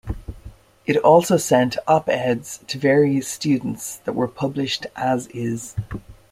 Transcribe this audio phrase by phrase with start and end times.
[0.87, 5.75] It also sent op-eds to various students that were published as-is.